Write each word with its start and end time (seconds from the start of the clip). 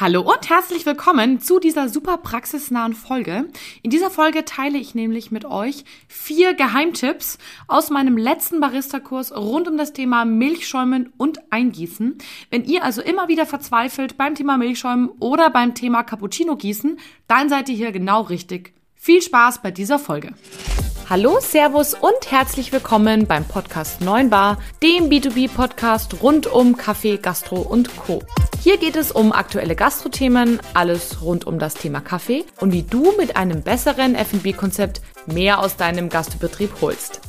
Hallo 0.00 0.22
und 0.22 0.48
herzlich 0.48 0.86
willkommen 0.86 1.42
zu 1.42 1.58
dieser 1.60 1.90
super 1.90 2.16
praxisnahen 2.16 2.94
Folge. 2.94 3.44
In 3.82 3.90
dieser 3.90 4.08
Folge 4.08 4.46
teile 4.46 4.78
ich 4.78 4.94
nämlich 4.94 5.30
mit 5.30 5.44
euch 5.44 5.84
vier 6.08 6.54
Geheimtipps 6.54 7.36
aus 7.68 7.90
meinem 7.90 8.16
letzten 8.16 8.60
Barista-Kurs 8.60 9.36
rund 9.36 9.68
um 9.68 9.76
das 9.76 9.92
Thema 9.92 10.24
Milchschäumen 10.24 11.12
und 11.18 11.52
Eingießen. 11.52 12.16
Wenn 12.48 12.64
ihr 12.64 12.82
also 12.82 13.02
immer 13.02 13.28
wieder 13.28 13.44
verzweifelt 13.44 14.16
beim 14.16 14.34
Thema 14.34 14.56
Milchschäumen 14.56 15.10
oder 15.20 15.50
beim 15.50 15.74
Thema 15.74 16.02
Cappuccino 16.02 16.56
gießen, 16.56 16.98
dann 17.28 17.50
seid 17.50 17.68
ihr 17.68 17.76
hier 17.76 17.92
genau 17.92 18.22
richtig. 18.22 18.72
Viel 18.94 19.20
Spaß 19.20 19.60
bei 19.60 19.70
dieser 19.70 19.98
Folge. 19.98 20.32
Hallo, 21.10 21.40
Servus 21.40 21.94
und 21.94 22.30
herzlich 22.30 22.70
willkommen 22.70 23.26
beim 23.26 23.44
Podcast 23.44 24.00
9 24.00 24.30
Bar, 24.30 24.58
dem 24.80 25.08
B2B-Podcast 25.08 26.22
rund 26.22 26.46
um 26.46 26.76
Kaffee, 26.76 27.16
Gastro 27.16 27.62
und 27.62 27.96
Co. 27.96 28.22
Hier 28.60 28.76
geht 28.76 28.94
es 28.94 29.10
um 29.10 29.32
aktuelle 29.32 29.74
Gastrothemen, 29.74 30.60
alles 30.72 31.20
rund 31.20 31.48
um 31.48 31.58
das 31.58 31.74
Thema 31.74 32.00
Kaffee 32.00 32.44
und 32.60 32.72
wie 32.72 32.84
du 32.84 33.12
mit 33.18 33.34
einem 33.36 33.62
besseren 33.62 34.14
F&B-Konzept 34.14 35.02
mehr 35.26 35.58
aus 35.58 35.74
deinem 35.76 36.10
Gastbetrieb 36.10 36.70
holst. 36.80 37.20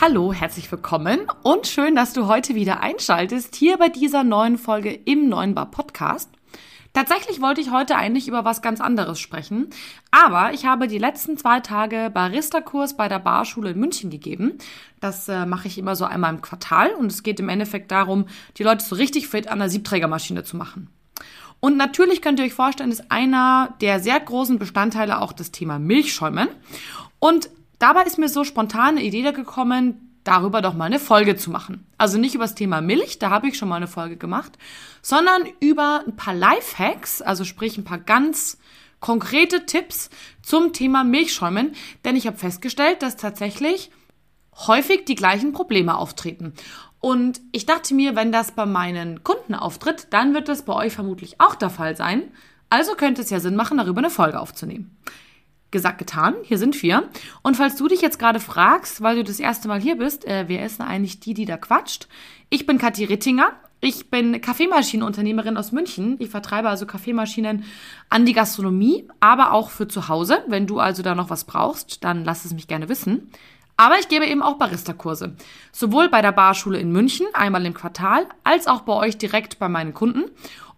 Hallo, 0.00 0.32
herzlich 0.32 0.70
willkommen 0.70 1.26
und 1.42 1.66
schön, 1.66 1.96
dass 1.96 2.12
du 2.12 2.28
heute 2.28 2.54
wieder 2.54 2.78
einschaltest 2.78 3.56
hier 3.56 3.78
bei 3.78 3.88
dieser 3.88 4.22
neuen 4.22 4.58
Folge 4.58 4.92
im 4.92 5.28
Neuen 5.28 5.56
Bar 5.56 5.72
Podcast. 5.72 6.30
Tatsächlich 6.96 7.42
wollte 7.42 7.60
ich 7.60 7.70
heute 7.70 7.94
eigentlich 7.96 8.26
über 8.26 8.46
was 8.46 8.62
ganz 8.62 8.80
anderes 8.80 9.20
sprechen, 9.20 9.68
aber 10.10 10.54
ich 10.54 10.64
habe 10.64 10.88
die 10.88 10.96
letzten 10.96 11.36
zwei 11.36 11.60
Tage 11.60 12.10
Barista-Kurs 12.10 12.96
bei 12.96 13.06
der 13.06 13.18
Barschule 13.18 13.72
in 13.72 13.78
München 13.78 14.08
gegeben. 14.08 14.56
Das 14.98 15.28
äh, 15.28 15.44
mache 15.44 15.68
ich 15.68 15.76
immer 15.76 15.94
so 15.94 16.06
einmal 16.06 16.32
im 16.32 16.40
Quartal 16.40 16.92
und 16.92 17.12
es 17.12 17.22
geht 17.22 17.38
im 17.38 17.50
Endeffekt 17.50 17.90
darum, 17.90 18.24
die 18.56 18.62
Leute 18.62 18.82
so 18.82 18.94
richtig 18.94 19.28
fit 19.28 19.48
an 19.48 19.58
der 19.58 19.68
Siebträgermaschine 19.68 20.42
zu 20.42 20.56
machen. 20.56 20.88
Und 21.60 21.76
natürlich 21.76 22.22
könnt 22.22 22.38
ihr 22.38 22.46
euch 22.46 22.54
vorstellen, 22.54 22.90
ist 22.90 23.12
einer 23.12 23.74
der 23.82 24.00
sehr 24.00 24.18
großen 24.18 24.58
Bestandteile 24.58 25.20
auch 25.20 25.34
das 25.34 25.50
Thema 25.50 25.78
Milchschäumen. 25.78 26.48
Und 27.18 27.50
dabei 27.78 28.04
ist 28.04 28.16
mir 28.16 28.30
so 28.30 28.42
spontan 28.42 28.96
eine 28.96 29.02
Idee 29.02 29.32
gekommen, 29.32 30.05
darüber 30.26 30.62
doch 30.62 30.74
mal 30.74 30.84
eine 30.84 30.98
Folge 30.98 31.36
zu 31.36 31.50
machen. 31.50 31.86
Also 31.98 32.18
nicht 32.18 32.34
über 32.34 32.44
das 32.44 32.54
Thema 32.54 32.80
Milch, 32.80 33.18
da 33.18 33.30
habe 33.30 33.48
ich 33.48 33.56
schon 33.56 33.68
mal 33.68 33.76
eine 33.76 33.86
Folge 33.86 34.16
gemacht, 34.16 34.52
sondern 35.02 35.42
über 35.60 36.02
ein 36.06 36.16
paar 36.16 36.34
Lifehacks, 36.34 37.22
also 37.22 37.44
sprich 37.44 37.78
ein 37.78 37.84
paar 37.84 37.98
ganz 37.98 38.58
konkrete 39.00 39.66
Tipps 39.66 40.10
zum 40.42 40.72
Thema 40.72 41.04
Milchschäumen, 41.04 41.74
denn 42.04 42.16
ich 42.16 42.26
habe 42.26 42.36
festgestellt, 42.36 43.02
dass 43.02 43.16
tatsächlich 43.16 43.90
häufig 44.66 45.04
die 45.04 45.14
gleichen 45.14 45.52
Probleme 45.52 45.96
auftreten. 45.96 46.54
Und 47.00 47.40
ich 47.52 47.66
dachte 47.66 47.94
mir, 47.94 48.16
wenn 48.16 48.32
das 48.32 48.52
bei 48.52 48.66
meinen 48.66 49.22
Kunden 49.22 49.54
auftritt, 49.54 50.08
dann 50.10 50.34
wird 50.34 50.48
das 50.48 50.64
bei 50.64 50.72
euch 50.72 50.92
vermutlich 50.92 51.40
auch 51.40 51.54
der 51.54 51.70
Fall 51.70 51.96
sein. 51.96 52.32
Also 52.68 52.94
könnte 52.94 53.22
es 53.22 53.30
ja 53.30 53.38
Sinn 53.38 53.54
machen, 53.54 53.78
darüber 53.78 53.98
eine 53.98 54.10
Folge 54.10 54.40
aufzunehmen. 54.40 54.96
Gesagt, 55.70 55.98
getan, 55.98 56.34
hier 56.44 56.58
sind 56.58 56.80
wir. 56.82 57.08
Und 57.42 57.56
falls 57.56 57.76
du 57.76 57.88
dich 57.88 58.00
jetzt 58.00 58.18
gerade 58.18 58.40
fragst, 58.40 59.02
weil 59.02 59.16
du 59.16 59.24
das 59.24 59.40
erste 59.40 59.68
Mal 59.68 59.80
hier 59.80 59.96
bist, 59.96 60.24
äh, 60.24 60.44
wer 60.46 60.64
ist 60.64 60.78
denn 60.78 60.86
eigentlich 60.86 61.20
die, 61.20 61.34
die 61.34 61.44
da 61.44 61.56
quatscht? 61.56 62.08
Ich 62.50 62.66
bin 62.66 62.78
Kathi 62.78 63.04
Rittinger. 63.04 63.52
Ich 63.80 64.10
bin 64.10 64.40
Kaffeemashienenunternehmerin 64.40 65.56
aus 65.56 65.70
München. 65.70 66.16
Ich 66.18 66.30
vertreibe 66.30 66.68
also 66.68 66.86
Kaffeemaschinen 66.86 67.64
an 68.08 68.24
die 68.24 68.32
Gastronomie, 68.32 69.06
aber 69.20 69.52
auch 69.52 69.70
für 69.70 69.86
zu 69.86 70.08
Hause. 70.08 70.42
Wenn 70.46 70.66
du 70.66 70.80
also 70.80 71.02
da 71.02 71.14
noch 71.14 71.30
was 71.30 71.44
brauchst, 71.44 72.02
dann 72.02 72.24
lass 72.24 72.44
es 72.44 72.54
mich 72.54 72.68
gerne 72.68 72.88
wissen. 72.88 73.30
Aber 73.76 73.98
ich 73.98 74.08
gebe 74.08 74.26
eben 74.26 74.42
auch 74.42 74.56
Barista-Kurse. 74.56 75.36
Sowohl 75.70 76.08
bei 76.08 76.22
der 76.22 76.32
Barschule 76.32 76.78
in 76.78 76.90
München, 76.92 77.26
einmal 77.34 77.66
im 77.66 77.74
Quartal, 77.74 78.26
als 78.42 78.66
auch 78.66 78.80
bei 78.80 78.94
euch 78.94 79.18
direkt 79.18 79.58
bei 79.58 79.68
meinen 79.68 79.92
Kunden. 79.92 80.24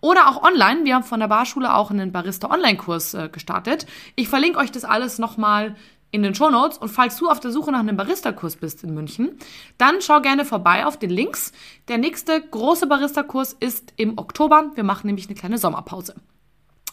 Oder 0.00 0.28
auch 0.28 0.42
online. 0.42 0.84
Wir 0.84 0.94
haben 0.94 1.04
von 1.04 1.20
der 1.20 1.28
Barschule 1.28 1.74
auch 1.74 1.90
einen 1.90 2.12
Barista-Online-Kurs 2.12 3.14
äh, 3.14 3.28
gestartet. 3.30 3.86
Ich 4.14 4.28
verlinke 4.28 4.58
euch 4.58 4.70
das 4.70 4.84
alles 4.84 5.18
nochmal 5.18 5.74
in 6.10 6.22
den 6.22 6.34
Show 6.34 6.50
Notes. 6.50 6.78
Und 6.78 6.88
falls 6.88 7.16
du 7.16 7.28
auf 7.28 7.40
der 7.40 7.50
Suche 7.50 7.72
nach 7.72 7.80
einem 7.80 7.96
Barista-Kurs 7.96 8.56
bist 8.56 8.84
in 8.84 8.94
München, 8.94 9.38
dann 9.76 10.00
schau 10.00 10.20
gerne 10.20 10.44
vorbei 10.44 10.86
auf 10.86 10.98
den 10.98 11.10
Links. 11.10 11.52
Der 11.88 11.98
nächste 11.98 12.40
große 12.40 12.86
Barista-Kurs 12.86 13.54
ist 13.58 13.92
im 13.96 14.18
Oktober. 14.18 14.70
Wir 14.74 14.84
machen 14.84 15.06
nämlich 15.06 15.26
eine 15.26 15.34
kleine 15.34 15.58
Sommerpause. 15.58 16.14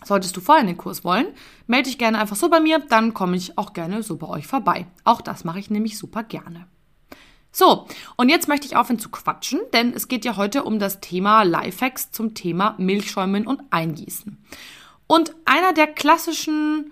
Solltest 0.03 0.35
du 0.38 0.41
vorher 0.41 0.63
den 0.63 0.77
Kurs 0.77 1.03
wollen, 1.03 1.27
melde 1.65 1.89
dich 1.89 1.97
gerne 1.97 2.19
einfach 2.19 2.35
so 2.35 2.49
bei 2.49 2.59
mir, 2.59 2.77
dann 2.77 3.15
komme 3.15 3.38
ich 3.38 3.57
auch 3.57 3.73
gerne 3.73 4.03
so 4.03 4.17
bei 4.17 4.27
euch 4.27 4.45
vorbei. 4.45 4.85
Auch 5.03 5.19
das 5.19 5.45
mache 5.45 5.57
ich 5.57 5.71
nämlich 5.71 5.97
super 5.97 6.21
gerne. 6.21 6.67
So, 7.57 7.88
und 8.17 8.27
jetzt 8.27 8.49
möchte 8.49 8.67
ich 8.67 8.75
aufhören 8.75 8.99
zu 8.99 9.07
quatschen, 9.07 9.61
denn 9.71 9.93
es 9.93 10.09
geht 10.09 10.25
ja 10.25 10.35
heute 10.35 10.66
um 10.66 10.77
das 10.77 10.99
Thema 10.99 11.43
Lifehacks 11.43 12.11
zum 12.11 12.33
Thema 12.33 12.75
Milchschäumen 12.77 13.47
und 13.47 13.61
Eingießen. 13.69 14.38
Und 15.07 15.33
einer 15.45 15.71
der 15.71 15.88
klassischen, 15.88 16.91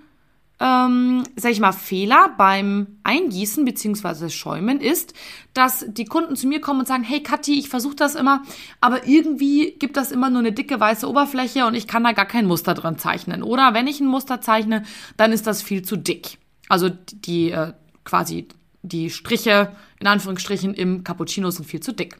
ähm, 0.61 1.23
sag 1.35 1.51
ich 1.51 1.59
mal, 1.59 1.73
Fehler 1.73 2.33
beim 2.37 2.95
Eingießen 3.03 3.65
bzw. 3.65 4.29
Schäumen 4.29 4.79
ist, 4.79 5.13
dass 5.53 5.83
die 5.85 6.05
Kunden 6.05 6.37
zu 6.37 6.47
mir 6.47 6.61
kommen 6.61 6.79
und 6.79 6.87
sagen, 6.87 7.03
hey 7.03 7.21
Kathi, 7.21 7.59
ich 7.59 7.67
versuche 7.67 7.97
das 7.97 8.15
immer, 8.15 8.41
aber 8.79 9.05
irgendwie 9.05 9.71
gibt 9.71 9.97
das 9.97 10.13
immer 10.13 10.29
nur 10.29 10.39
eine 10.39 10.53
dicke 10.53 10.79
weiße 10.79 11.09
Oberfläche 11.09 11.65
und 11.65 11.73
ich 11.73 11.87
kann 11.87 12.05
da 12.05 12.13
gar 12.13 12.25
kein 12.25 12.45
Muster 12.45 12.73
dran 12.73 12.97
zeichnen. 12.97 13.43
Oder 13.43 13.73
wenn 13.73 13.87
ich 13.87 13.99
ein 13.99 14.07
Muster 14.07 14.39
zeichne, 14.39 14.83
dann 15.17 15.33
ist 15.33 15.45
das 15.45 15.61
viel 15.61 15.81
zu 15.81 15.97
dick. 15.97 16.37
Also 16.69 16.87
die 16.87 17.51
äh, 17.51 17.73
quasi 18.05 18.47
die 18.83 19.09
Striche 19.09 19.75
in 19.99 20.07
Anführungsstrichen 20.07 20.73
im 20.73 21.03
Cappuccino 21.03 21.49
sind 21.49 21.65
viel 21.65 21.79
zu 21.79 21.93
dick. 21.93 22.17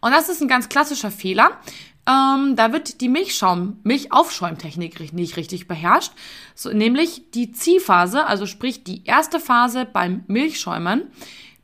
Und 0.00 0.12
das 0.12 0.28
ist 0.28 0.40
ein 0.40 0.48
ganz 0.48 0.68
klassischer 0.68 1.10
Fehler. 1.10 1.58
Ähm, 2.06 2.54
da 2.56 2.72
wird 2.72 3.00
die 3.00 3.08
Milchschaum, 3.08 3.78
Milchaufschäumtechnik 3.82 5.12
nicht 5.14 5.36
richtig 5.36 5.66
beherrscht, 5.66 6.12
so, 6.54 6.70
nämlich 6.70 7.30
die 7.32 7.52
Ziehphase, 7.52 8.26
also 8.26 8.44
sprich 8.44 8.84
die 8.84 9.04
erste 9.04 9.40
Phase 9.40 9.86
beim 9.90 10.22
Milchschäumen, 10.26 11.04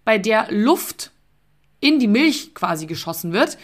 bei 0.05 0.17
der 0.17 0.51
Luft 0.51 1.11
in 1.81 1.99
die 1.99 2.09
Milch 2.09 2.55
quasi 2.55 2.87
geschossen 2.87 3.33
wird, 3.33 3.59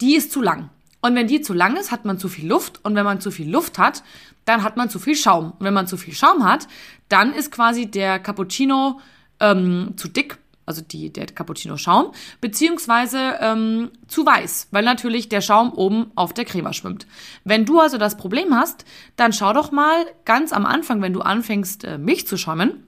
die 0.00 0.16
ist 0.16 0.32
zu 0.32 0.40
lang. 0.40 0.70
Und 1.02 1.14
wenn 1.14 1.26
die 1.26 1.42
zu 1.42 1.52
lang 1.52 1.76
ist, 1.76 1.92
hat 1.92 2.04
man 2.04 2.18
zu 2.18 2.28
viel 2.28 2.48
Luft. 2.48 2.80
Und 2.84 2.94
wenn 2.96 3.04
man 3.04 3.20
zu 3.20 3.30
viel 3.30 3.48
Luft 3.48 3.78
hat, 3.78 4.02
dann 4.44 4.62
hat 4.62 4.76
man 4.76 4.90
zu 4.90 4.98
viel 4.98 5.14
Schaum. 5.14 5.52
Und 5.52 5.60
wenn 5.60 5.74
man 5.74 5.86
zu 5.86 5.96
viel 5.96 6.14
Schaum 6.14 6.44
hat, 6.44 6.66
dann 7.08 7.32
ist 7.32 7.52
quasi 7.52 7.86
der 7.86 8.18
Cappuccino 8.18 9.00
ähm, 9.40 9.94
zu 9.96 10.08
dick, 10.08 10.38
also 10.66 10.82
die, 10.82 11.12
der 11.12 11.26
Cappuccino-Schaum, 11.26 12.12
beziehungsweise 12.40 13.38
ähm, 13.40 13.90
zu 14.08 14.26
weiß, 14.26 14.68
weil 14.72 14.84
natürlich 14.84 15.28
der 15.28 15.40
Schaum 15.40 15.72
oben 15.72 16.10
auf 16.16 16.34
der 16.34 16.44
Crema 16.44 16.72
schwimmt. 16.72 17.06
Wenn 17.44 17.64
du 17.64 17.80
also 17.80 17.98
das 17.98 18.16
Problem 18.16 18.54
hast, 18.54 18.84
dann 19.14 19.32
schau 19.32 19.52
doch 19.52 19.70
mal 19.70 20.04
ganz 20.24 20.52
am 20.52 20.66
Anfang, 20.66 21.00
wenn 21.02 21.12
du 21.12 21.20
anfängst, 21.20 21.84
äh, 21.84 21.98
Milch 21.98 22.26
zu 22.26 22.36
schäumen, 22.36 22.82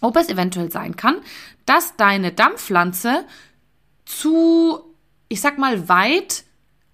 ob 0.00 0.16
es 0.16 0.30
eventuell 0.30 0.72
sein 0.72 0.96
kann, 0.96 1.16
dass 1.66 1.96
deine 1.96 2.32
Dampfpflanze 2.32 3.26
zu, 4.06 4.80
ich 5.28 5.40
sag 5.42 5.58
mal, 5.58 5.88
weit 5.88 6.44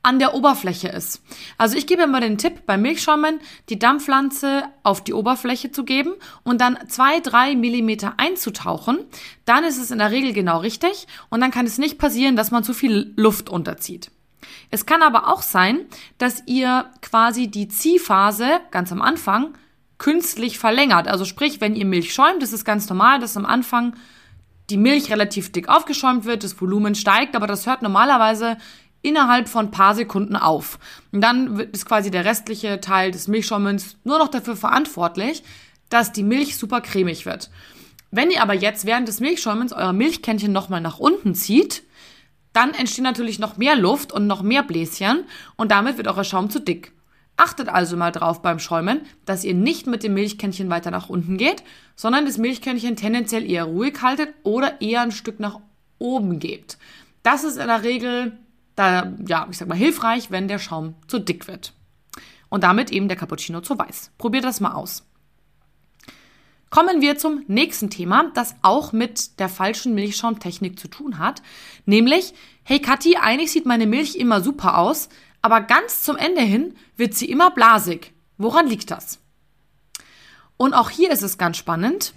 an 0.07 0.21
der 0.21 0.35
Oberfläche 0.35 0.87
ist. 0.87 1.21
Also 1.59 1.77
ich 1.77 1.89
gebe 1.89 2.03
immer 2.03 2.21
den 2.21 2.39
Tipp, 2.39 2.65
beim 2.65 2.81
Milchschäumen 2.81 3.41
die 3.69 3.79
Dampfpflanze 3.79 4.63
auf 4.85 5.03
die 5.03 5.13
Oberfläche 5.13 5.73
zu 5.73 5.85
geben 5.85 6.13
und 6.45 6.61
dann 6.61 6.79
zwei, 6.89 7.19
drei 7.19 7.57
Millimeter 7.57 8.15
einzutauchen. 8.17 9.01
Dann 9.47 9.65
ist 9.65 9.79
es 9.79 9.91
in 9.91 9.99
der 9.99 10.13
Regel 10.13 10.33
genau 10.33 10.61
richtig 10.61 11.09
und 11.29 11.41
dann 11.41 11.51
kann 11.51 11.67
es 11.67 11.79
nicht 11.79 11.99
passieren, 11.99 12.37
dass 12.37 12.53
man 12.53 12.63
zu 12.63 12.73
viel 12.73 13.15
Luft 13.17 13.51
unterzieht. 13.51 14.13
Es 14.71 14.87
kann 14.87 15.03
aber 15.03 15.27
auch 15.27 15.43
sein, 15.43 15.81
dass 16.19 16.45
ihr 16.47 16.87
quasi 17.03 17.49
die 17.49 17.67
Ziehphase 17.67 18.61
ganz 18.71 18.93
am 18.93 19.03
Anfang 19.03 19.55
künstlich 19.99 20.61
verlängert. 20.61 21.09
Also 21.09 21.25
sprich, 21.25 21.61
wenn 21.61 21.75
ihr 21.75 21.85
Milch 21.85 22.15
schäumt, 22.15 22.43
das 22.43 22.53
ist 22.53 22.65
ganz 22.65 22.89
normal, 22.89 23.19
dass 23.19 23.37
am 23.37 23.45
Anfang 23.45 23.97
die 24.71 24.77
Milch 24.77 25.11
relativ 25.11 25.51
dick 25.51 25.69
aufgeschäumt 25.69 26.25
wird, 26.25 26.45
das 26.45 26.61
Volumen 26.61 26.95
steigt, 26.95 27.35
aber 27.35 27.47
das 27.49 27.67
hört 27.67 27.83
normalerweise 27.83 28.57
innerhalb 29.07 29.49
von 29.49 29.71
paar 29.71 29.95
Sekunden 29.95 30.35
auf. 30.35 30.79
Und 31.13 31.21
dann 31.21 31.61
ist 31.61 31.87
quasi 31.87 32.11
der 32.11 32.25
restliche 32.25 32.81
Teil 32.81 33.13
des 33.13 33.29
Milchschaumens 33.29 33.97
nur 34.03 34.19
noch 34.19 34.29
dafür 34.29 34.57
verantwortlich, 34.57 35.45
dass 35.89 36.13
die 36.13 36.25
Milch 36.25 36.57
super 36.57 36.81
cremig 36.81 37.25
wird. 37.25 37.49
Wenn 38.11 38.33
ihr 38.33 38.43
aber 38.43 38.55
jetzt 38.55 38.85
während 38.85 39.07
des 39.07 39.21
Milchschäumens 39.21 39.73
euer 39.73 39.93
Milchkännchen 39.93 40.53
nochmal 40.53 40.81
nach 40.81 40.99
unten 40.99 41.35
zieht, 41.35 41.85
dann 42.53 42.75
entsteht 42.75 43.05
natürlich 43.05 43.39
noch 43.39 43.59
mehr 43.59 43.77
Luft 43.77 44.13
und 44.13 44.27
noch 44.27 44.43
mehr 44.43 44.65
Bläschen 44.65 45.25
und 45.57 45.71
damit 45.71 45.99
wird 45.99 46.09
euer 46.09 46.25
Schaum 46.25 46.51
zu 46.51 46.59
dick. 46.59 46.93
Achtet 47.37 47.69
also 47.69 47.97
mal 47.97 48.13
drauf 48.13 48.43
beim 48.43 48.59
Schäumen, 48.59 49.03
dass 49.25 49.45
ihr 49.45 49.55
nicht 49.55 49.87
mit 49.87 50.03
dem 50.03 50.15
Milchkännchen 50.15 50.71
weiter 50.71 50.91
nach 50.91 51.11
unten 51.11 51.37
geht, 51.37 51.63
sondern 51.95 52.25
das 52.25 52.39
Milchkännchen 52.39 52.97
tendenziell 52.97 53.49
eher 53.49 53.65
ruhig 53.65 54.01
haltet 54.03 54.31
oder 54.43 54.81
eher 54.81 55.03
ein 55.03 55.13
Stück 55.13 55.39
nach 55.39 55.61
oben 55.99 56.39
gebt. 56.41 56.79
Das 57.23 57.45
ist 57.45 57.59
in 57.59 57.67
der 57.67 57.83
Regel 57.83 58.39
da, 58.77 59.15
ja, 59.27 59.49
ich 59.51 59.59
sag 59.59 59.69
mal, 59.69 59.77
hilfreich, 59.77 60.31
wenn 60.31 60.49
der 60.49 60.59
Schaum 60.59 60.95
zu 61.09 61.19
dick 61.19 61.49
wird. 61.49 61.73
Und 62.49 62.63
damit 62.63 62.93
eben 62.93 63.09
der 63.09 63.17
Cappuccino 63.17 63.61
zu 63.61 63.77
weiß. 63.77 64.13
Probiert 64.19 64.45
das 64.45 64.61
mal 64.61 64.73
aus. 64.73 65.05
Kommen 66.71 67.01
wir 67.01 67.17
zum 67.17 67.45
nächsten 67.47 67.91
Thema, 67.91 68.31
das 68.35 68.55
auch 68.63 68.93
mit 68.93 69.39
der 69.41 69.49
falschen 69.49 69.95
Milchschaumtechnik 69.95 70.79
zu 70.79 70.89
tun 70.89 71.19
hat. 71.19 71.43
Nämlich, 71.87 72.35
hey 72.65 72.81
Kathi, 72.81 73.17
eigentlich 73.17 73.53
sieht 73.53 73.67
meine 73.67 73.87
Milch 73.87 74.17
immer 74.17 74.41
super 74.41 74.79
aus, 74.79 75.09
aber 75.43 75.61
ganz 75.61 76.03
zum 76.03 76.17
Ende 76.17 76.43
hin 76.43 76.75
wird 76.97 77.15
sie 77.15 77.31
immer 77.31 77.51
blasig. 77.51 78.13
Woran 78.37 78.67
liegt 78.67 78.91
das? 78.91 79.21
Und 80.57 80.75
auch 80.75 80.91
hier 80.91 81.11
ist 81.11 81.23
es 81.23 81.39
ganz 81.39 81.57
spannend. 81.57 82.15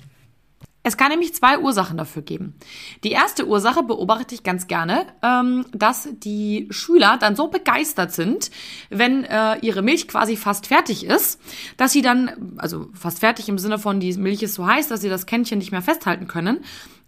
Es 0.89 0.97
kann 0.97 1.09
nämlich 1.09 1.35
zwei 1.35 1.59
Ursachen 1.59 1.97
dafür 1.97 2.23
geben. 2.23 2.55
Die 3.03 3.11
erste 3.11 3.45
Ursache 3.45 3.83
beobachte 3.83 4.33
ich 4.33 4.41
ganz 4.41 4.65
gerne, 4.65 5.05
ähm, 5.21 5.67
dass 5.71 6.09
die 6.11 6.67
Schüler 6.71 7.17
dann 7.19 7.35
so 7.35 7.47
begeistert 7.47 8.11
sind, 8.11 8.49
wenn 8.89 9.23
äh, 9.23 9.59
ihre 9.59 9.83
Milch 9.83 10.07
quasi 10.07 10.35
fast 10.35 10.65
fertig 10.65 11.05
ist, 11.05 11.39
dass 11.77 11.91
sie 11.91 12.01
dann, 12.01 12.55
also 12.57 12.87
fast 12.95 13.19
fertig 13.19 13.47
im 13.49 13.59
Sinne 13.59 13.77
von, 13.77 13.99
die 13.99 14.11
Milch 14.13 14.41
ist 14.41 14.55
so 14.55 14.65
heiß, 14.65 14.87
dass 14.87 15.01
sie 15.01 15.09
das 15.09 15.27
Kännchen 15.27 15.59
nicht 15.59 15.71
mehr 15.71 15.83
festhalten 15.83 16.25
können, 16.25 16.61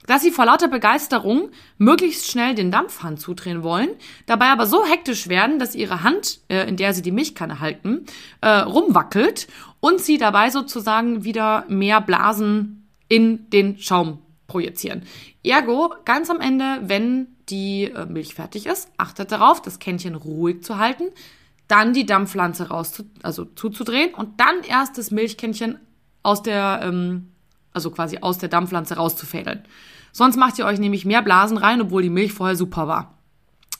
dass 0.05 0.21
sie 0.21 0.29
vor 0.29 0.45
lauter 0.45 0.67
Begeisterung 0.67 1.49
möglichst 1.79 2.29
schnell 2.29 2.53
den 2.53 2.69
Dampfhahn 2.69 3.17
zudrehen 3.17 3.63
wollen, 3.63 3.89
dabei 4.27 4.49
aber 4.49 4.67
so 4.67 4.85
hektisch 4.85 5.27
werden, 5.27 5.57
dass 5.57 5.73
ihre 5.73 6.03
Hand, 6.03 6.41
äh, 6.49 6.69
in 6.69 6.77
der 6.77 6.93
sie 6.93 7.01
die 7.01 7.11
Milchkanne 7.11 7.59
halten, 7.59 8.05
äh, 8.41 8.47
rumwackelt 8.47 9.47
und 9.79 10.01
sie 10.01 10.19
dabei 10.19 10.51
sozusagen 10.51 11.23
wieder 11.23 11.65
mehr 11.67 11.99
Blasen 11.99 12.80
in 13.11 13.49
den 13.49 13.77
Schaum 13.77 14.19
projizieren. 14.47 15.03
Ergo, 15.43 15.93
ganz 16.05 16.29
am 16.29 16.39
Ende, 16.39 16.79
wenn 16.83 17.27
die 17.49 17.91
äh, 17.91 18.05
Milch 18.05 18.35
fertig 18.35 18.65
ist, 18.65 18.89
achtet 18.95 19.33
darauf, 19.33 19.61
das 19.61 19.79
Kännchen 19.79 20.15
ruhig 20.15 20.63
zu 20.63 20.77
halten, 20.77 21.09
dann 21.67 21.91
die 21.91 22.05
Dampfpflanze 22.05 22.69
raus, 22.69 23.03
also 23.21 23.43
zuzudrehen 23.43 24.13
und 24.13 24.39
dann 24.39 24.63
erst 24.65 24.97
das 24.97 25.11
Milchkännchen 25.11 25.77
aus 26.23 26.41
der, 26.41 26.79
ähm, 26.83 27.33
also 27.73 27.91
quasi 27.91 28.19
aus 28.21 28.37
der 28.37 28.47
Dampfpflanze 28.47 28.95
rauszufädeln. 28.95 29.65
Sonst 30.13 30.37
macht 30.37 30.57
ihr 30.57 30.65
euch 30.65 30.79
nämlich 30.79 31.03
mehr 31.03 31.21
Blasen 31.21 31.57
rein, 31.57 31.81
obwohl 31.81 32.03
die 32.03 32.09
Milch 32.09 32.31
vorher 32.31 32.55
super 32.55 32.87
war. 32.87 33.17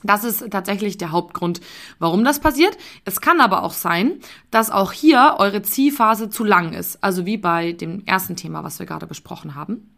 Das 0.02 0.24
ist 0.24 0.50
tatsächlich 0.50 0.98
der 0.98 1.12
Hauptgrund, 1.12 1.60
warum 1.98 2.24
das 2.24 2.40
passiert. 2.40 2.76
Es 3.04 3.20
kann 3.20 3.40
aber 3.40 3.62
auch 3.62 3.72
sein, 3.72 4.20
dass 4.50 4.70
auch 4.70 4.92
hier 4.92 5.36
eure 5.38 5.62
Ziehphase 5.62 6.28
zu 6.28 6.44
lang 6.44 6.72
ist. 6.72 7.02
Also 7.02 7.26
wie 7.26 7.36
bei 7.36 7.72
dem 7.72 8.04
ersten 8.04 8.36
Thema, 8.36 8.64
was 8.64 8.78
wir 8.78 8.86
gerade 8.86 9.06
besprochen 9.06 9.54
haben. 9.54 9.92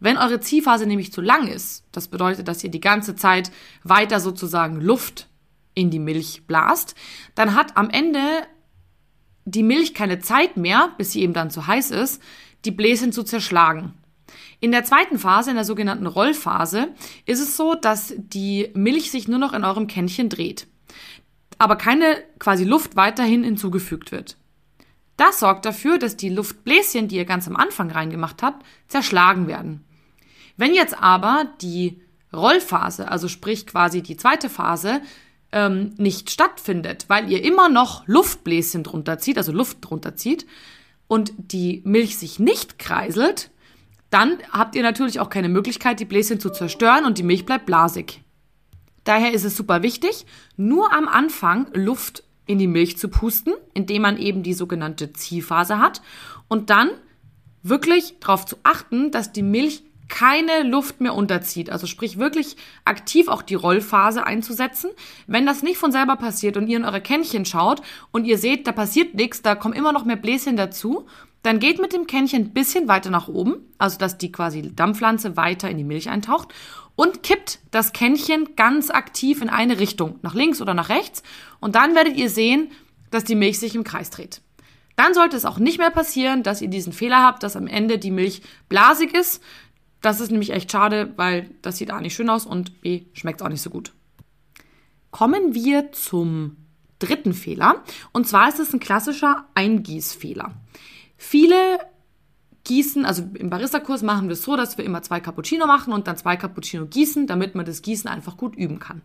Wenn 0.00 0.16
eure 0.16 0.40
Ziehphase 0.40 0.86
nämlich 0.86 1.12
zu 1.12 1.20
lang 1.20 1.48
ist, 1.48 1.84
das 1.92 2.08
bedeutet, 2.08 2.46
dass 2.46 2.62
ihr 2.62 2.70
die 2.70 2.80
ganze 2.80 3.16
Zeit 3.16 3.50
weiter 3.82 4.20
sozusagen 4.20 4.80
Luft 4.80 5.28
in 5.74 5.90
die 5.90 5.98
Milch 5.98 6.46
blast, 6.46 6.94
dann 7.34 7.54
hat 7.54 7.76
am 7.76 7.90
Ende 7.90 8.20
die 9.44 9.62
Milch 9.62 9.94
keine 9.94 10.20
Zeit 10.20 10.56
mehr, 10.56 10.90
bis 10.98 11.12
sie 11.12 11.22
eben 11.22 11.32
dann 11.32 11.50
zu 11.50 11.66
heiß 11.66 11.90
ist, 11.90 12.22
die 12.64 12.70
Bläschen 12.70 13.12
zu 13.12 13.22
zerschlagen. 13.22 13.94
In 14.60 14.72
der 14.72 14.84
zweiten 14.84 15.18
Phase, 15.18 15.50
in 15.50 15.56
der 15.56 15.64
sogenannten 15.64 16.06
Rollphase, 16.06 16.88
ist 17.26 17.40
es 17.40 17.56
so, 17.56 17.74
dass 17.74 18.14
die 18.16 18.70
Milch 18.74 19.10
sich 19.10 19.28
nur 19.28 19.38
noch 19.38 19.52
in 19.52 19.64
eurem 19.64 19.86
Kännchen 19.86 20.28
dreht. 20.28 20.66
Aber 21.58 21.76
keine 21.76 22.16
quasi 22.38 22.64
Luft 22.64 22.96
weiterhin 22.96 23.44
hinzugefügt 23.44 24.12
wird. 24.12 24.36
Das 25.16 25.40
sorgt 25.40 25.64
dafür, 25.64 25.98
dass 25.98 26.16
die 26.16 26.28
Luftbläschen, 26.28 27.08
die 27.08 27.16
ihr 27.16 27.24
ganz 27.24 27.48
am 27.48 27.56
Anfang 27.56 27.90
reingemacht 27.90 28.42
habt, 28.42 28.64
zerschlagen 28.86 29.48
werden. 29.48 29.84
Wenn 30.56 30.74
jetzt 30.74 31.00
aber 31.02 31.46
die 31.60 32.00
Rollphase, 32.32 33.10
also 33.10 33.26
sprich 33.28 33.66
quasi 33.66 34.02
die 34.02 34.16
zweite 34.16 34.48
Phase, 34.48 35.00
ähm, 35.50 35.94
nicht 35.96 36.30
stattfindet, 36.30 37.06
weil 37.08 37.30
ihr 37.30 37.42
immer 37.42 37.68
noch 37.68 38.06
Luftbläschen 38.06 38.82
drunter 38.82 39.18
zieht, 39.18 39.38
also 39.38 39.50
Luft 39.50 39.78
drunter 39.80 40.14
zieht, 40.14 40.46
und 41.06 41.32
die 41.36 41.80
Milch 41.84 42.18
sich 42.18 42.38
nicht 42.38 42.78
kreiselt, 42.78 43.50
dann 44.10 44.38
habt 44.52 44.74
ihr 44.74 44.82
natürlich 44.82 45.20
auch 45.20 45.30
keine 45.30 45.48
Möglichkeit, 45.48 46.00
die 46.00 46.04
Bläschen 46.04 46.40
zu 46.40 46.50
zerstören 46.50 47.04
und 47.04 47.18
die 47.18 47.22
Milch 47.22 47.44
bleibt 47.44 47.66
blasig. 47.66 48.22
Daher 49.04 49.32
ist 49.32 49.44
es 49.44 49.56
super 49.56 49.82
wichtig, 49.82 50.26
nur 50.56 50.92
am 50.92 51.08
Anfang 51.08 51.68
Luft 51.72 52.24
in 52.46 52.58
die 52.58 52.66
Milch 52.66 52.98
zu 52.98 53.08
pusten, 53.08 53.54
indem 53.74 54.02
man 54.02 54.18
eben 54.18 54.42
die 54.42 54.54
sogenannte 54.54 55.12
Ziehphase 55.12 55.78
hat 55.78 56.02
und 56.48 56.70
dann 56.70 56.90
wirklich 57.62 58.18
darauf 58.20 58.46
zu 58.46 58.56
achten, 58.62 59.10
dass 59.10 59.32
die 59.32 59.42
Milch 59.42 59.82
keine 60.08 60.62
Luft 60.62 61.00
mehr 61.00 61.14
unterzieht. 61.14 61.70
Also 61.70 61.86
sprich 61.86 62.18
wirklich 62.18 62.56
aktiv 62.84 63.28
auch 63.28 63.42
die 63.42 63.54
Rollphase 63.54 64.24
einzusetzen. 64.24 64.90
Wenn 65.26 65.46
das 65.46 65.62
nicht 65.62 65.76
von 65.76 65.92
selber 65.92 66.16
passiert 66.16 66.56
und 66.56 66.66
ihr 66.68 66.78
in 66.78 66.84
eure 66.84 67.02
Kännchen 67.02 67.44
schaut 67.44 67.82
und 68.10 68.24
ihr 68.24 68.38
seht, 68.38 68.66
da 68.66 68.72
passiert 68.72 69.14
nichts, 69.14 69.42
da 69.42 69.54
kommen 69.54 69.74
immer 69.74 69.92
noch 69.92 70.04
mehr 70.04 70.16
Bläschen 70.16 70.56
dazu, 70.56 71.06
dann 71.48 71.60
geht 71.60 71.80
mit 71.80 71.94
dem 71.94 72.06
Kännchen 72.06 72.42
ein 72.42 72.52
bisschen 72.52 72.88
weiter 72.88 73.08
nach 73.08 73.26
oben, 73.26 73.56
also 73.78 73.96
dass 73.96 74.18
die 74.18 74.30
quasi 74.30 74.70
Dampfpflanze 74.70 75.38
weiter 75.38 75.70
in 75.70 75.78
die 75.78 75.84
Milch 75.84 76.10
eintaucht 76.10 76.52
und 76.94 77.22
kippt 77.22 77.60
das 77.70 77.94
Kännchen 77.94 78.54
ganz 78.54 78.90
aktiv 78.90 79.40
in 79.40 79.48
eine 79.48 79.80
Richtung, 79.80 80.18
nach 80.20 80.34
links 80.34 80.60
oder 80.60 80.74
nach 80.74 80.90
rechts. 80.90 81.22
Und 81.58 81.74
dann 81.74 81.94
werdet 81.94 82.18
ihr 82.18 82.28
sehen, 82.28 82.70
dass 83.10 83.24
die 83.24 83.34
Milch 83.34 83.58
sich 83.58 83.74
im 83.74 83.82
Kreis 83.82 84.10
dreht. 84.10 84.42
Dann 84.94 85.14
sollte 85.14 85.38
es 85.38 85.46
auch 85.46 85.58
nicht 85.58 85.78
mehr 85.78 85.90
passieren, 85.90 86.42
dass 86.42 86.60
ihr 86.60 86.68
diesen 86.68 86.92
Fehler 86.92 87.22
habt, 87.22 87.42
dass 87.42 87.56
am 87.56 87.66
Ende 87.66 87.96
die 87.96 88.10
Milch 88.10 88.42
blasig 88.68 89.14
ist. 89.14 89.42
Das 90.02 90.20
ist 90.20 90.30
nämlich 90.30 90.50
echt 90.50 90.70
schade, 90.70 91.14
weil 91.16 91.48
das 91.62 91.78
sieht 91.78 91.90
A 91.90 92.02
nicht 92.02 92.14
schön 92.14 92.28
aus 92.28 92.44
und 92.44 92.82
B 92.82 93.06
schmeckt 93.14 93.40
auch 93.40 93.48
nicht 93.48 93.62
so 93.62 93.70
gut. 93.70 93.94
Kommen 95.12 95.54
wir 95.54 95.92
zum 95.92 96.58
dritten 96.98 97.32
Fehler. 97.32 97.84
Und 98.12 98.28
zwar 98.28 98.50
ist 98.50 98.58
es 98.58 98.74
ein 98.74 98.80
klassischer 98.80 99.46
Eingießfehler. 99.54 100.52
Viele 101.18 101.56
gießen, 102.64 103.04
also 103.04 103.28
im 103.34 103.50
Barista-Kurs 103.50 104.02
machen 104.02 104.28
wir 104.28 104.34
es 104.34 104.42
so, 104.42 104.56
dass 104.56 104.78
wir 104.78 104.84
immer 104.84 105.02
zwei 105.02 105.20
Cappuccino 105.20 105.66
machen 105.66 105.92
und 105.92 106.06
dann 106.06 106.16
zwei 106.16 106.36
Cappuccino 106.36 106.86
gießen, 106.86 107.26
damit 107.26 107.54
man 107.54 107.66
das 107.66 107.82
Gießen 107.82 108.08
einfach 108.08 108.36
gut 108.36 108.56
üben 108.56 108.78
kann. 108.78 109.02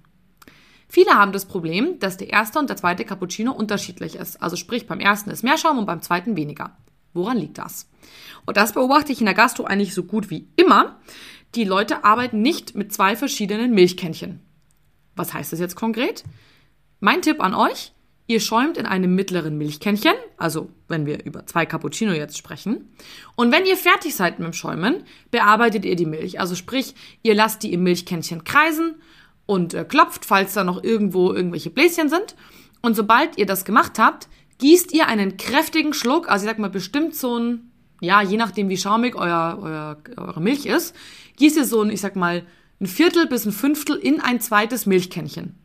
Viele 0.88 1.16
haben 1.16 1.32
das 1.32 1.46
Problem, 1.46 1.98
dass 2.00 2.18
der 2.18 2.30
erste 2.30 2.60
und 2.60 2.70
der 2.70 2.78
zweite 2.78 3.04
Cappuccino 3.04 3.52
unterschiedlich 3.52 4.16
ist. 4.16 4.42
Also 4.42 4.56
sprich, 4.56 4.86
beim 4.86 5.00
ersten 5.00 5.32
ist 5.32 5.44
mehr 5.44 5.58
Schaum 5.58 5.80
und 5.80 5.88
beim 5.88 6.04
zweiten 6.04 6.36
weniger. 6.36 6.78
Woran 7.14 7.38
liegt 7.38 7.58
das? 7.58 7.90
Und 8.46 8.58
das 8.58 8.74
beobachte 8.74 9.12
ich 9.12 9.20
in 9.20 9.26
der 9.26 9.34
Gastro 9.34 9.64
eigentlich 9.64 9.94
so 9.94 10.04
gut 10.04 10.30
wie 10.30 10.48
immer. 10.56 11.00
Die 11.56 11.64
Leute 11.64 12.04
arbeiten 12.04 12.42
nicht 12.42 12.76
mit 12.76 12.94
zwei 12.94 13.16
verschiedenen 13.16 13.74
Milchkännchen. 13.74 14.42
Was 15.16 15.34
heißt 15.34 15.52
das 15.52 15.60
jetzt 15.60 15.76
konkret? 15.76 16.24
Mein 17.00 17.22
Tipp 17.22 17.42
an 17.42 17.54
euch, 17.54 17.94
Ihr 18.34 18.40
schäumt 18.40 18.78
in 18.78 18.88
einem 18.88 19.14
mittleren 19.14 19.60
Milchkännchen, 19.60 20.16
also 20.38 20.72
wenn 20.88 21.06
wir 21.06 21.24
über 21.24 21.46
zwei 21.46 21.68
Cappuccino 21.68 22.14
jetzt 22.14 22.36
sprechen. 22.36 22.90
Und 23.36 23.52
wenn 23.52 23.68
ihr 23.68 23.78
fertig 23.78 24.16
seid 24.16 24.40
mit 24.40 24.48
dem 24.48 24.54
Schäumen, 24.54 25.04
bearbeitet 25.30 25.86
ihr 25.86 25.96
die 25.96 26.08
Milch. 26.08 26.40
Also 26.40 26.56
sprich, 26.56 26.96
ihr 27.22 27.36
lasst 27.36 27.62
die 27.62 27.74
im 27.74 27.84
Milchkännchen 27.84 28.44
kreisen 28.44 28.96
und 29.46 29.76
äh, 29.76 29.86
klopft, 29.86 30.26
falls 30.26 30.56
da 30.56 30.64
noch 30.64 30.84
irgendwo 30.84 31.32
irgendwelche 31.32 31.70
Bläschen 31.70 32.10
sind. 32.10 32.36
Und 32.82 32.96
sobald 32.96 33.38
ihr 33.38 33.46
das 33.46 33.66
gemacht 33.66 34.00
habt, 34.00 34.28
gießt 34.58 34.96
ihr 34.96 35.06
einen 35.06 35.38
kräftigen 35.38 35.94
Schluck, 35.94 36.28
also 36.28 36.46
ich 36.46 36.50
sag 36.50 36.58
mal 36.58 36.72
bestimmt 36.72 37.16
so 37.16 37.38
ein, 37.38 37.72
ja, 38.02 38.24
je 38.24 38.38
nachdem 38.38 38.68
wie 38.68 38.78
schaumig 38.78 39.14
euer, 39.14 39.60
euer, 39.62 39.98
eure 40.18 40.42
Milch 40.42 40.66
ist, 40.66 40.96
gießt 41.38 41.58
ihr 41.58 41.66
so 41.66 41.84
ein, 41.84 41.92
ich 41.92 42.02
sag 42.02 42.16
mal, 42.16 42.48
ein 42.82 42.88
Viertel 42.88 43.28
bis 43.28 43.46
ein 43.46 43.52
Fünftel 43.52 43.96
in 43.96 44.22
ein 44.22 44.42
zweites 44.42 44.88
Milchkännchen. 44.88 45.63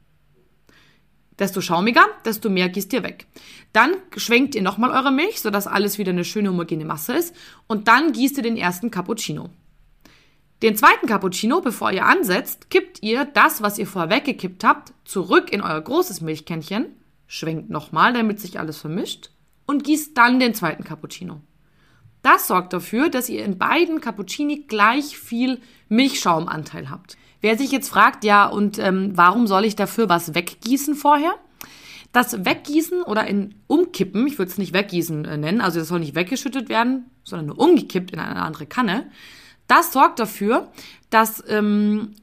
Desto 1.39 1.61
schaumiger, 1.61 2.05
desto 2.25 2.51
mehr 2.51 2.69
gießt 2.69 2.93
ihr 2.93 3.03
weg. 3.03 3.27
Dann 3.73 3.93
schwenkt 4.17 4.55
ihr 4.55 4.63
nochmal 4.63 4.91
eure 4.91 5.13
Milch, 5.13 5.41
sodass 5.41 5.67
alles 5.67 5.99
wieder 5.99 6.11
eine 6.11 6.25
schöne 6.25 6.49
homogene 6.49 6.85
Masse 6.85 7.15
ist. 7.15 7.35
Und 7.67 7.87
dann 7.87 8.13
gießt 8.13 8.39
ihr 8.39 8.43
den 8.43 8.57
ersten 8.57 8.91
Cappuccino. 8.91 9.51
Den 10.63 10.77
zweiten 10.77 11.07
Cappuccino, 11.07 11.61
bevor 11.61 11.93
ihr 11.93 12.05
ansetzt, 12.05 12.69
kippt 12.71 13.03
ihr 13.03 13.25
das, 13.25 13.63
was 13.63 13.79
ihr 13.79 13.87
vorher 13.87 14.11
weggekippt 14.11 14.65
habt, 14.65 14.93
zurück 15.05 15.53
in 15.53 15.61
euer 15.61 15.81
großes 15.81 16.21
Milchkännchen, 16.21 16.87
schwenkt 17.29 17.71
nochmal, 17.71 18.13
damit 18.13 18.41
sich 18.41 18.59
alles 18.59 18.79
vermischt 18.79 19.31
und 19.67 19.85
gießt 19.85 20.19
dann 20.19 20.41
den 20.41 20.55
zweiten 20.55 20.83
Cappuccino. 20.83 21.41
Das 22.23 22.49
sorgt 22.49 22.73
dafür, 22.73 23.09
dass 23.09 23.29
ihr 23.29 23.45
in 23.45 23.59
beiden 23.59 24.01
Cappuccini 24.01 24.65
gleich 24.67 25.17
viel 25.17 25.61
Milchschaumanteil 25.89 26.91
habt. 26.91 27.17
Wer 27.41 27.57
sich 27.57 27.71
jetzt 27.71 27.89
fragt, 27.89 28.25
ja, 28.25 28.47
und 28.47 28.79
ähm, 28.79 29.13
warum 29.15 29.47
soll 29.47 29.65
ich 29.65 29.77
dafür 29.77 30.09
was 30.09 30.35
weggießen 30.35 30.95
vorher? 30.95 31.35
Das 32.13 32.45
Weggießen 32.45 33.03
oder 33.03 33.27
in 33.27 33.55
Umkippen, 33.67 34.27
ich 34.27 34.39
würde 34.39 34.51
es 34.51 34.59
nicht 34.59 34.73
Weggießen 34.73 35.25
äh, 35.25 35.37
nennen, 35.37 35.61
also 35.61 35.79
das 35.79 35.89
soll 35.89 36.01
nicht 36.01 36.15
weggeschüttet 36.15 36.69
werden, 36.69 37.05
sondern 37.23 37.47
nur 37.47 37.59
umgekippt 37.59 38.11
in 38.11 38.19
eine 38.19 38.43
andere 38.43 38.67
Kanne, 38.67 39.11
das 39.67 39.93
sorgt 39.93 40.19
dafür, 40.19 40.73
dass 41.11 41.45
ähm, 41.49 42.15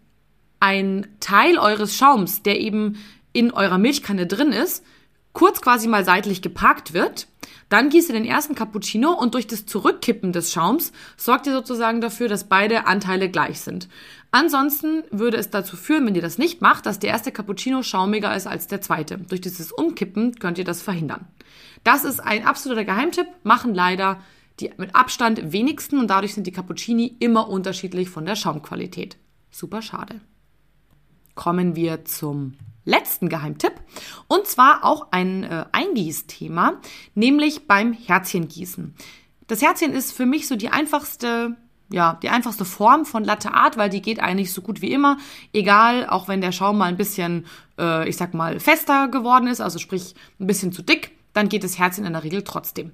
ein 0.59 1.07
Teil 1.19 1.59
eures 1.59 1.95
Schaums, 1.95 2.41
der 2.41 2.59
eben 2.59 2.97
in 3.33 3.51
eurer 3.51 3.77
Milchkanne 3.77 4.25
drin 4.25 4.51
ist, 4.51 4.83
kurz 5.35 5.61
quasi 5.61 5.87
mal 5.87 6.03
seitlich 6.03 6.41
geparkt 6.41 6.93
wird. 6.93 7.27
Dann 7.69 7.89
gießt 7.89 8.09
ihr 8.09 8.15
den 8.15 8.25
ersten 8.25 8.55
Cappuccino 8.55 9.11
und 9.11 9.33
durch 9.33 9.45
das 9.45 9.65
Zurückkippen 9.65 10.31
des 10.31 10.51
Schaums 10.51 10.91
sorgt 11.17 11.45
ihr 11.45 11.53
sozusagen 11.53 12.01
dafür, 12.01 12.27
dass 12.27 12.47
beide 12.47 12.87
Anteile 12.87 13.29
gleich 13.29 13.59
sind. 13.59 13.87
Ansonsten 14.31 15.03
würde 15.11 15.37
es 15.37 15.49
dazu 15.49 15.75
führen, 15.75 16.05
wenn 16.05 16.15
ihr 16.15 16.21
das 16.21 16.37
nicht 16.37 16.61
macht, 16.61 16.85
dass 16.85 16.99
der 16.99 17.09
erste 17.09 17.31
Cappuccino 17.31 17.83
schaumiger 17.83 18.35
ist 18.35 18.47
als 18.47 18.67
der 18.67 18.81
zweite. 18.81 19.17
Durch 19.17 19.41
dieses 19.41 19.71
Umkippen 19.71 20.35
könnt 20.35 20.57
ihr 20.57 20.63
das 20.63 20.81
verhindern. 20.81 21.27
Das 21.83 22.05
ist 22.05 22.19
ein 22.19 22.45
absoluter 22.45 22.85
Geheimtipp, 22.85 23.27
machen 23.43 23.75
leider 23.75 24.19
die 24.59 24.71
mit 24.77 24.95
Abstand 24.95 25.51
wenigsten 25.51 25.99
und 25.99 26.07
dadurch 26.07 26.33
sind 26.33 26.47
die 26.47 26.51
Cappuccini 26.51 27.17
immer 27.19 27.49
unterschiedlich 27.49 28.09
von 28.09 28.25
der 28.25 28.37
Schaumqualität. 28.37 29.17
Super 29.51 29.81
schade. 29.81 30.21
Kommen 31.35 31.75
wir 31.75 32.05
zum 32.05 32.53
letzten 32.85 33.29
Geheimtipp 33.29 33.73
und 34.27 34.47
zwar 34.47 34.83
auch 34.83 35.07
ein 35.11 35.43
äh, 35.43 35.65
Eingießthema, 35.71 36.81
nämlich 37.13 37.67
beim 37.67 37.93
Herzchengießen. 37.93 38.95
Das 39.47 39.61
Herzchen 39.61 39.91
ist 39.91 40.11
für 40.11 40.25
mich 40.25 40.47
so 40.47 40.55
die 40.55 40.69
einfachste 40.69 41.57
ja, 41.91 42.17
die 42.23 42.29
einfachste 42.29 42.65
Form 42.65 43.05
von 43.05 43.23
Latte 43.23 43.53
Art, 43.53 43.77
weil 43.77 43.89
die 43.89 44.01
geht 44.01 44.19
eigentlich 44.19 44.51
so 44.51 44.61
gut 44.61 44.81
wie 44.81 44.91
immer, 44.91 45.17
egal, 45.53 46.07
auch 46.07 46.27
wenn 46.27 46.41
der 46.41 46.51
Schaum 46.51 46.79
mal 46.79 46.85
ein 46.85 46.97
bisschen, 46.97 47.45
äh, 47.77 48.09
ich 48.09 48.17
sag 48.17 48.33
mal, 48.33 48.59
fester 48.59 49.07
geworden 49.07 49.47
ist, 49.47 49.61
also 49.61 49.77
sprich 49.77 50.15
ein 50.39 50.47
bisschen 50.47 50.71
zu 50.71 50.81
dick, 50.81 51.11
dann 51.33 51.49
geht 51.49 51.63
das 51.63 51.77
Herzchen 51.77 52.05
in 52.05 52.13
der 52.13 52.23
Regel 52.23 52.43
trotzdem. 52.43 52.91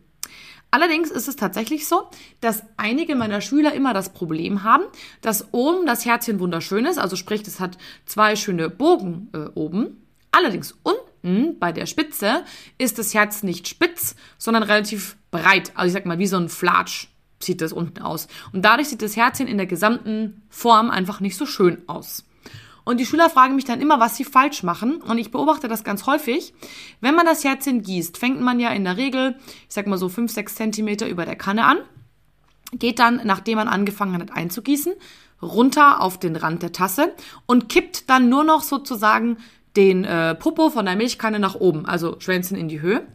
Allerdings 0.71 1.11
ist 1.11 1.27
es 1.27 1.35
tatsächlich 1.35 1.85
so, 1.85 2.09
dass 2.39 2.63
einige 2.77 3.15
meiner 3.15 3.41
Schüler 3.41 3.73
immer 3.73 3.93
das 3.93 4.13
Problem 4.13 4.63
haben, 4.63 4.83
dass 5.19 5.53
oben 5.53 5.85
das 5.85 6.05
Herzchen 6.05 6.39
wunderschön 6.39 6.85
ist, 6.85 6.97
also 6.97 7.17
sprich, 7.17 7.41
es 7.45 7.59
hat 7.59 7.77
zwei 8.05 8.37
schöne 8.37 8.69
Bogen 8.69 9.29
äh, 9.33 9.49
oben. 9.53 10.07
Allerdings 10.31 10.73
unten 10.83 11.59
bei 11.59 11.73
der 11.73 11.85
Spitze 11.87 12.45
ist 12.77 12.97
das 12.99 13.13
Herz 13.13 13.43
nicht 13.43 13.67
spitz, 13.67 14.15
sondern 14.37 14.63
relativ 14.63 15.17
breit, 15.29 15.73
also 15.75 15.87
ich 15.87 15.93
sag 15.93 16.05
mal 16.05 16.19
wie 16.19 16.27
so 16.27 16.37
ein 16.37 16.47
Flatsch 16.49 17.09
sieht 17.43 17.61
das 17.61 17.73
unten 17.73 18.01
aus. 18.01 18.27
Und 18.53 18.63
dadurch 18.63 18.89
sieht 18.89 19.01
das 19.01 19.15
Herzchen 19.15 19.47
in 19.47 19.57
der 19.57 19.65
gesamten 19.65 20.43
Form 20.49 20.89
einfach 20.89 21.19
nicht 21.19 21.35
so 21.35 21.45
schön 21.45 21.81
aus. 21.87 22.23
Und 22.83 22.99
die 22.99 23.05
Schüler 23.05 23.29
fragen 23.29 23.55
mich 23.55 23.65
dann 23.65 23.81
immer, 23.81 23.99
was 23.99 24.17
sie 24.17 24.23
falsch 24.23 24.63
machen. 24.63 25.01
Und 25.01 25.17
ich 25.17 25.31
beobachte 25.31 25.67
das 25.67 25.83
ganz 25.83 26.05
häufig. 26.05 26.53
Wenn 26.99 27.15
man 27.15 27.25
das 27.25 27.43
Herzchen 27.43 27.83
gießt, 27.83 28.17
fängt 28.17 28.41
man 28.41 28.59
ja 28.59 28.69
in 28.69 28.83
der 28.83 28.97
Regel, 28.97 29.35
ich 29.67 29.73
sag 29.73 29.87
mal 29.87 29.97
so 29.97 30.09
5, 30.09 30.31
6 30.31 30.55
Zentimeter 30.55 31.07
über 31.07 31.25
der 31.25 31.35
Kanne 31.35 31.65
an, 31.65 31.77
geht 32.73 32.99
dann, 32.99 33.21
nachdem 33.23 33.57
man 33.57 33.67
angefangen 33.67 34.21
hat 34.21 34.31
einzugießen, 34.31 34.93
runter 35.41 36.01
auf 36.01 36.19
den 36.19 36.35
Rand 36.35 36.63
der 36.63 36.71
Tasse 36.71 37.13
und 37.45 37.69
kippt 37.69 38.09
dann 38.09 38.29
nur 38.29 38.43
noch 38.43 38.61
sozusagen 38.61 39.37
den 39.75 40.03
äh, 40.03 40.35
Popo 40.35 40.69
von 40.69 40.85
der 40.85 40.95
Milchkanne 40.95 41.39
nach 41.39 41.55
oben, 41.55 41.85
also 41.85 42.19
Schwänzen 42.19 42.57
in 42.57 42.67
die 42.67 42.81
Höhe 42.81 43.05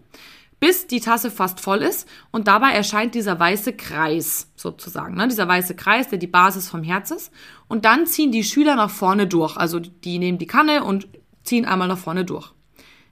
bis 0.59 0.87
die 0.87 1.01
Tasse 1.01 1.31
fast 1.31 1.61
voll 1.61 1.83
ist 1.83 2.09
und 2.31 2.49
dabei 2.49 2.73
erscheint 2.73 3.15
dieser 3.15 3.39
weiße 3.39 3.75
Kreis 3.75 4.51
sozusagen, 4.57 5.15
ne? 5.15 5.29
dieser 5.29 5.49
weiße 5.49 5.77
Kreis, 5.77 6.09
der 6.09 6.19
die 6.19 6.27
Basis 6.27 6.69
vom 6.69 6.83
Herz 6.83 7.11
ist 7.11 7.33
und 7.69 7.85
dann 7.85 8.07
ziehen 8.07 8.33
die 8.33 8.45
Schüler 8.45 8.77
nach 8.77 8.91
vorne 8.91 9.27
durch, 9.27 9.57
also 9.57 9.79
die 9.81 10.19
nehmen 10.19 10.39
die 10.39 10.47
Kanne 10.47 10.85
und 10.85 11.09
ziehen 11.45 11.65
einmal 11.67 11.89
nach 11.89 11.99
vorne 11.99 12.25
durch. 12.25 12.53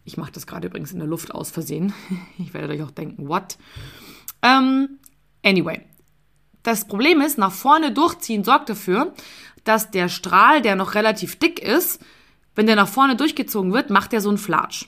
Ich 0.04 0.16
mache 0.16 0.32
das 0.32 0.46
gerade 0.46 0.66
übrigens 0.66 0.92
in 0.92 0.98
der 0.98 1.08
Luft 1.08 1.34
aus 1.34 1.50
Versehen. 1.50 1.92
Ich 2.38 2.52
werde 2.52 2.74
euch 2.74 2.82
auch 2.82 2.90
denken, 2.90 3.28
what? 3.28 3.56
Ähm, 4.42 4.98
anyway, 5.42 5.80
das 6.62 6.86
Problem 6.86 7.20
ist, 7.20 7.38
nach 7.38 7.52
vorne 7.52 7.92
durchziehen 7.92 8.44
sorgt 8.44 8.68
dafür, 8.68 9.14
dass 9.64 9.90
der 9.90 10.08
Strahl, 10.08 10.60
der 10.60 10.76
noch 10.76 10.94
relativ 10.94 11.38
dick 11.38 11.58
ist, 11.58 12.02
wenn 12.54 12.66
der 12.66 12.76
nach 12.76 12.88
vorne 12.88 13.16
durchgezogen 13.16 13.72
wird, 13.72 13.90
macht 13.90 14.12
er 14.12 14.20
so 14.20 14.28
einen 14.28 14.38
Flatsch. 14.38 14.86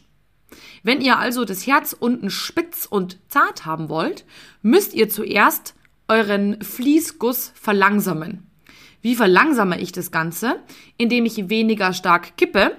Wenn 0.83 1.01
ihr 1.01 1.19
also 1.19 1.45
das 1.45 1.67
Herz 1.67 1.95
unten 1.99 2.31
spitz 2.31 2.87
und 2.89 3.19
zart 3.29 3.67
haben 3.67 3.89
wollt, 3.89 4.25
müsst 4.63 4.95
ihr 4.95 5.09
zuerst 5.09 5.75
euren 6.09 6.63
Fließguss 6.63 7.53
verlangsamen. 7.55 8.47
Wie 9.03 9.15
verlangsame 9.15 9.81
ich 9.81 9.93
das 9.93 10.11
Ganze? 10.11 10.61
Indem 10.97 11.27
ich 11.27 11.49
weniger 11.49 11.93
stark 11.93 12.37
kippe 12.37 12.77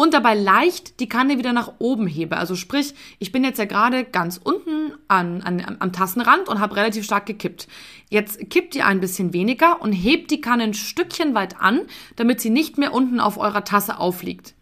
und 0.00 0.14
dabei 0.14 0.34
leicht 0.34 0.98
die 1.00 1.10
Kanne 1.10 1.36
wieder 1.36 1.52
nach 1.52 1.74
oben 1.78 2.06
hebe. 2.06 2.38
Also 2.38 2.56
sprich, 2.56 2.94
ich 3.18 3.32
bin 3.32 3.44
jetzt 3.44 3.58
ja 3.58 3.66
gerade 3.66 4.04
ganz 4.04 4.40
unten 4.42 4.92
an, 5.08 5.42
an, 5.42 5.76
am 5.78 5.92
Tassenrand 5.92 6.48
und 6.48 6.58
habe 6.58 6.76
relativ 6.76 7.04
stark 7.04 7.26
gekippt. 7.26 7.68
Jetzt 8.08 8.48
kippt 8.48 8.74
ihr 8.74 8.86
ein 8.86 9.00
bisschen 9.00 9.34
weniger 9.34 9.82
und 9.82 9.92
hebt 9.92 10.30
die 10.30 10.40
Kanne 10.40 10.62
ein 10.62 10.72
Stückchen 10.72 11.34
weit 11.34 11.60
an, 11.60 11.82
damit 12.16 12.40
sie 12.40 12.48
nicht 12.48 12.78
mehr 12.78 12.94
unten 12.94 13.20
auf 13.20 13.36
eurer 13.36 13.64
Tasse 13.64 13.98
aufliegt. 13.98 14.54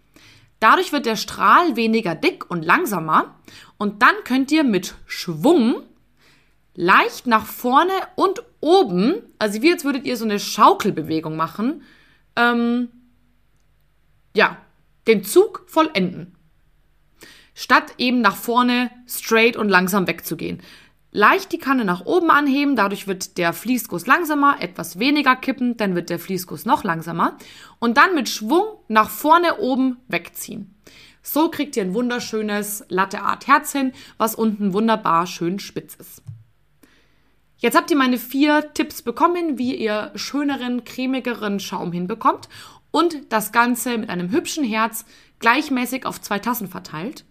Dadurch 0.61 0.93
wird 0.93 1.07
der 1.07 1.17
Strahl 1.17 1.77
weniger 1.77 2.15
dick 2.15 2.51
und 2.51 2.65
langsamer 2.65 3.37
und 3.77 4.03
dann 4.03 4.15
könnt 4.25 4.51
ihr 4.51 4.65
mit 4.65 4.95
Schwung 5.07 5.83
leicht 6.75 7.27
nach 7.27 7.47
vorne 7.47 7.93
und 8.17 8.43
oben, 8.61 9.23
also 9.39 9.63
wie 9.63 9.69
jetzt 9.69 9.85
würdet 9.85 10.05
ihr 10.05 10.17
so 10.17 10.25
eine 10.25 10.39
Schaukelbewegung 10.39 11.37
machen, 11.37 11.83
ähm, 12.37 12.89
ja, 14.35 14.57
den 15.07 15.25
Zug 15.25 15.65
vollenden. 15.67 16.37
Statt 17.55 17.95
eben 17.99 18.21
nach 18.21 18.37
vorne 18.37 18.91
straight 19.09 19.57
und 19.57 19.69
langsam 19.69 20.07
wegzugehen. 20.07 20.63
Leicht 21.11 21.53
die 21.53 21.59
Kanne 21.59 21.87
nach 21.87 22.05
oben 22.05 22.31
anheben, 22.31 22.77
dadurch 22.77 23.07
wird 23.07 23.39
der 23.39 23.55
Fließguss 23.55 24.07
langsamer, 24.07 24.61
etwas 24.61 24.99
weniger 24.99 25.37
kippen, 25.37 25.77
dann 25.79 25.95
wird 25.95 26.11
der 26.11 26.19
Fließguss 26.19 26.67
noch 26.67 26.85
langsamer 26.85 27.39
und 27.79 27.97
dann 27.97 28.15
mit 28.15 28.29
Schwung 28.29 28.65
nach 28.89 29.09
vorne 29.09 29.59
oben 29.59 29.97
wegziehen. 30.09 30.75
So 31.23 31.51
kriegt 31.51 31.77
ihr 31.77 31.83
ein 31.83 31.95
wunderschönes 31.95 32.85
Latte 32.89 33.23
Art 33.23 33.47
Herz 33.47 33.73
hin, 33.73 33.93
was 34.19 34.35
unten 34.35 34.75
wunderbar 34.75 35.27
schön 35.27 35.59
spitz 35.59 35.95
ist. 35.95 36.23
Jetzt 37.57 37.77
habt 37.77 37.91
ihr 37.91 37.97
meine 37.97 38.19
vier 38.19 38.73
Tipps 38.73 39.03
bekommen, 39.03 39.59
wie 39.59 39.75
ihr 39.75 40.13
schöneren, 40.15 40.85
cremigeren 40.85 41.59
Schaum 41.59 41.91
hinbekommt 41.91 42.49
und 42.91 43.33
das 43.33 43.51
Ganze 43.51 43.99
mit 43.99 44.11
einem 44.11 44.31
hübschen 44.31 44.63
Herz 44.63 45.05
gleichmäßig 45.39 46.07
auf 46.07 46.21
zwei 46.21 46.39
Tassen 46.39 46.69
verteilt. 46.69 47.25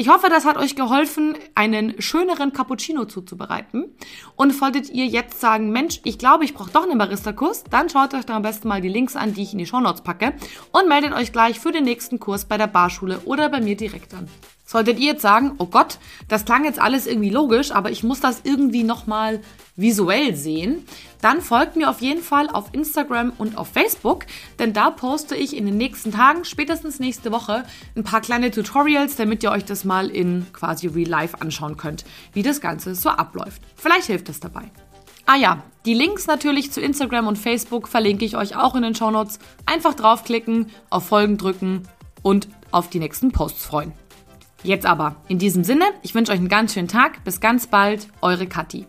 Ich 0.00 0.08
hoffe, 0.08 0.28
das 0.30 0.44
hat 0.44 0.58
euch 0.58 0.76
geholfen, 0.76 1.34
einen 1.56 2.00
schöneren 2.00 2.52
Cappuccino 2.52 3.06
zuzubereiten. 3.06 3.96
Und 4.36 4.54
solltet 4.54 4.90
ihr 4.90 5.06
jetzt 5.06 5.40
sagen, 5.40 5.72
Mensch, 5.72 6.00
ich 6.04 6.18
glaube, 6.18 6.44
ich 6.44 6.54
brauche 6.54 6.70
doch 6.70 6.84
einen 6.84 6.98
Barista-Kurs, 6.98 7.64
dann 7.68 7.88
schaut 7.88 8.14
euch 8.14 8.24
doch 8.24 8.36
am 8.36 8.42
besten 8.42 8.68
mal 8.68 8.80
die 8.80 8.88
Links 8.88 9.16
an, 9.16 9.34
die 9.34 9.42
ich 9.42 9.54
in 9.54 9.58
die 9.58 9.66
Shownotes 9.66 10.02
packe 10.02 10.34
und 10.70 10.86
meldet 10.86 11.14
euch 11.14 11.32
gleich 11.32 11.58
für 11.58 11.72
den 11.72 11.82
nächsten 11.82 12.20
Kurs 12.20 12.44
bei 12.44 12.56
der 12.56 12.68
Barschule 12.68 13.22
oder 13.24 13.48
bei 13.48 13.60
mir 13.60 13.76
direkt 13.76 14.14
an. 14.14 14.28
Solltet 14.64 15.00
ihr 15.00 15.06
jetzt 15.06 15.22
sagen, 15.22 15.54
oh 15.56 15.66
Gott, 15.66 15.98
das 16.28 16.44
klang 16.44 16.64
jetzt 16.64 16.78
alles 16.78 17.06
irgendwie 17.06 17.30
logisch, 17.30 17.72
aber 17.72 17.90
ich 17.90 18.04
muss 18.04 18.20
das 18.20 18.42
irgendwie 18.44 18.84
nochmal 18.84 19.40
visuell 19.76 20.34
sehen, 20.34 20.84
dann 21.22 21.40
folgt 21.40 21.76
mir 21.76 21.88
auf 21.88 22.02
jeden 22.02 22.22
Fall 22.22 22.50
auf 22.50 22.66
Instagram 22.72 23.32
und 23.38 23.56
auf 23.56 23.68
Facebook, 23.68 24.26
denn 24.58 24.72
da 24.72 24.90
poste 24.90 25.36
ich 25.36 25.56
in 25.56 25.66
den 25.66 25.78
nächsten 25.78 26.12
Tagen, 26.12 26.44
spätestens 26.44 27.00
nächste 27.00 27.32
Woche, 27.32 27.64
ein 27.96 28.04
paar 28.04 28.20
kleine 28.20 28.50
Tutorials, 28.50 29.16
damit 29.16 29.42
ihr 29.42 29.52
euch 29.52 29.64
das 29.64 29.84
mal 29.88 30.08
in 30.08 30.46
quasi 30.52 30.86
Real 30.86 31.08
Life 31.08 31.40
anschauen 31.40 31.76
könnt, 31.76 32.04
wie 32.32 32.44
das 32.44 32.60
Ganze 32.60 32.94
so 32.94 33.08
abläuft. 33.08 33.60
Vielleicht 33.74 34.06
hilft 34.06 34.28
es 34.28 34.38
dabei. 34.38 34.70
Ah 35.26 35.36
ja, 35.36 35.62
die 35.84 35.94
Links 35.94 36.26
natürlich 36.26 36.70
zu 36.70 36.80
Instagram 36.80 37.26
und 37.26 37.36
Facebook 37.36 37.88
verlinke 37.88 38.24
ich 38.24 38.36
euch 38.36 38.56
auch 38.56 38.74
in 38.76 38.82
den 38.82 38.94
Shownotes. 38.94 39.40
Einfach 39.66 39.94
draufklicken, 39.94 40.70
auf 40.88 41.08
Folgen 41.08 41.36
drücken 41.36 41.82
und 42.22 42.48
auf 42.70 42.88
die 42.88 42.98
nächsten 42.98 43.32
Posts 43.32 43.66
freuen. 43.66 43.92
Jetzt 44.62 44.86
aber, 44.86 45.16
in 45.28 45.38
diesem 45.38 45.64
Sinne, 45.64 45.84
ich 46.02 46.14
wünsche 46.14 46.32
euch 46.32 46.38
einen 46.38 46.48
ganz 46.48 46.74
schönen 46.74 46.88
Tag. 46.88 47.24
Bis 47.24 47.40
ganz 47.40 47.66
bald, 47.66 48.08
eure 48.22 48.46
Kathi. 48.46 48.86